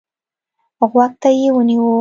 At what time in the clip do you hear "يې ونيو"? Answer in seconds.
1.39-1.87